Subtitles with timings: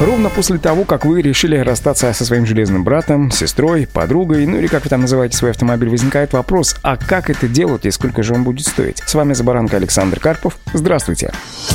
[0.00, 4.68] Ровно после того, как вы решили расстаться со своим железным братом, сестрой, подругой, ну или
[4.68, 8.34] как вы там называете свой автомобиль, возникает вопрос, а как это делать и сколько же
[8.34, 8.98] он будет стоить?
[9.04, 10.56] С вами Забаранка Александр Карпов.
[10.72, 11.32] Здравствуйте.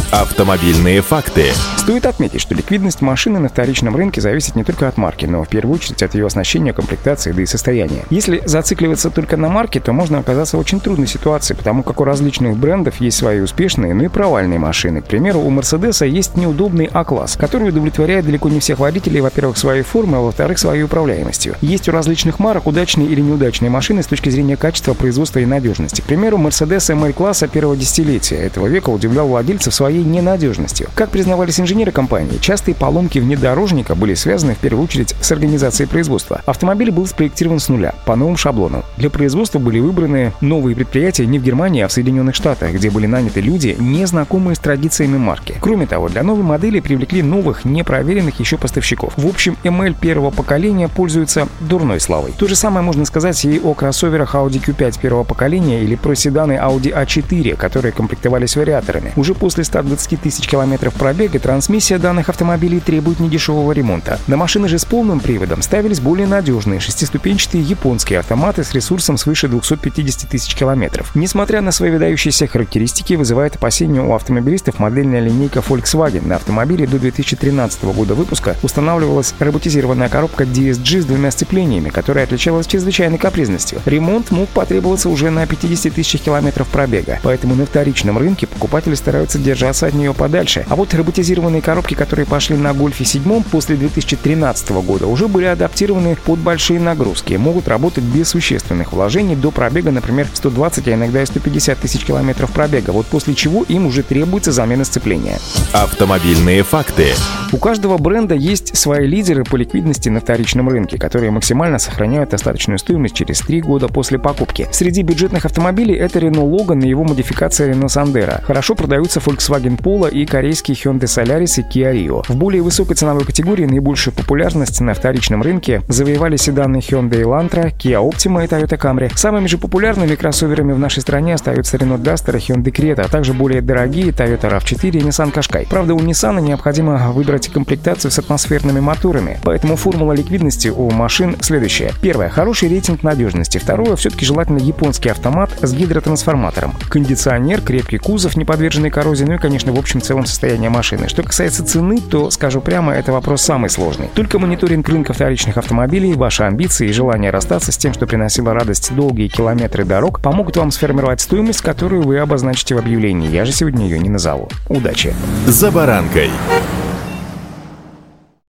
[0.09, 1.47] Автомобильные факты.
[1.75, 5.49] Стоит отметить, что ликвидность машины на вторичном рынке зависит не только от марки, но в
[5.49, 8.05] первую очередь от ее оснащения, комплектации, да и состояния.
[8.09, 12.05] Если зацикливаться только на марке, то можно оказаться в очень трудной ситуации, потому как у
[12.05, 15.01] различных брендов есть свои успешные, но и провальные машины.
[15.01, 19.57] К примеру, у Мерседеса есть неудобный А-класс, который удовлетворяет удовлетворяет далеко не всех водителей, во-первых,
[19.57, 21.55] своей формой, а во-вторых, своей управляемостью.
[21.61, 26.01] Есть у различных марок удачные или неудачные машины с точки зрения качества, производства и надежности.
[26.01, 30.89] К примеру, Mercedes ML-класса первого десятилетия этого века удивлял владельцев своей ненадежностью.
[30.95, 36.41] Как признавались инженеры компании, частые поломки внедорожника были связаны в первую очередь с организацией производства.
[36.45, 38.83] Автомобиль был спроектирован с нуля, по новым шаблонам.
[38.97, 43.07] Для производства были выбраны новые предприятия не в Германии, а в Соединенных Штатах, где были
[43.07, 45.55] наняты люди, не знакомые с традициями марки.
[45.59, 49.13] Кроме того, для новой модели привлекли новых, непроверенных проверенных еще поставщиков.
[49.15, 52.33] В общем, ML первого поколения пользуется дурной славой.
[52.37, 56.53] То же самое можно сказать и о кроссоверах Audi Q5 первого поколения или про седаны
[56.53, 59.13] Audi A4, которые комплектовались вариаторами.
[59.15, 64.19] Уже после 120 тысяч километров пробега трансмиссия данных автомобилей требует недешевого ремонта.
[64.27, 69.47] На машины же с полным приводом ставились более надежные шестиступенчатые японские автоматы с ресурсом свыше
[69.47, 71.15] 250 тысяч километров.
[71.15, 76.99] Несмотря на свои выдающиеся характеристики, вызывает опасения у автомобилистов модельная линейка Volkswagen на автомобиле до
[76.99, 83.81] 2013 года выпуска устанавливалась роботизированная коробка DSG с двумя сцеплениями, которая отличалась чрезвычайной капризностью.
[83.85, 89.39] Ремонт мог потребоваться уже на 50 тысячах километров пробега, поэтому на вторичном рынке покупатели стараются
[89.39, 90.65] держаться от нее подальше.
[90.69, 96.15] А вот роботизированные коробки, которые пошли на Гольфе 7 после 2013 года, уже были адаптированы
[96.15, 101.25] под большие нагрузки, могут работать без существенных вложений до пробега, например, 120, а иногда и
[101.25, 105.39] 150 тысяч километров пробега, вот после чего им уже требуется замена сцепления.
[105.73, 107.13] Автомобильные факты.
[107.51, 112.79] У каждого бренда есть свои лидеры по ликвидности на вторичном рынке, которые максимально сохраняют остаточную
[112.79, 114.67] стоимость через 3 года после покупки.
[114.71, 118.43] Среди бюджетных автомобилей это Renault Logan и его модификация Renault Sandero.
[118.43, 122.23] Хорошо продаются Volkswagen Polo и корейский Hyundai Solaris и Kia Rio.
[122.27, 128.01] В более высокой ценовой категории наибольшую популярность на вторичном рынке завоевали седаны Hyundai Elantra, Kia
[128.01, 129.11] Optima и Toyota Camry.
[129.15, 133.33] Самыми же популярными кроссоверами в нашей стране остаются Renault Duster и Hyundai Creta, а также
[133.33, 135.67] более дорогие Toyota RAV4 и Nissan Qashqai.
[135.69, 139.39] Правда, у Nissan необходимо выбрать комплектацию с атмосферными моторами.
[139.43, 141.93] Поэтому формула ликвидности у машин следующая.
[142.01, 142.27] Первое.
[142.27, 143.57] Хороший рейтинг надежности.
[143.57, 143.95] Второе.
[143.95, 146.73] Все-таки желательно японский автомат с гидротрансформатором.
[146.89, 151.07] Кондиционер, крепкий кузов, не подверженный коррозии, ну и, конечно, в общем целом состояние машины.
[151.07, 154.09] Что касается цены, то, скажу прямо, это вопрос самый сложный.
[154.13, 158.93] Только мониторинг рынка вторичных автомобилей, ваши амбиции и желание расстаться с тем, что приносило радость
[158.93, 163.29] долгие километры дорог, помогут вам сформировать стоимость, которую вы обозначите в объявлении.
[163.29, 164.49] Я же сегодня ее не назову.
[164.67, 165.15] Удачи!
[165.47, 166.29] За баранкой.